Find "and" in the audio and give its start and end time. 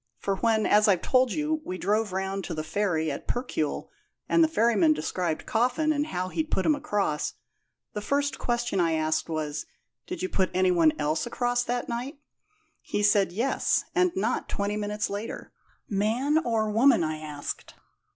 4.27-4.43, 5.93-6.07, 13.93-14.11